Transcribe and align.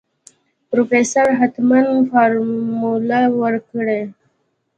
پروفيسر 0.69 1.27
حتمن 1.39 1.85
فارموله 2.11 3.21
ورکړې. 3.41 4.01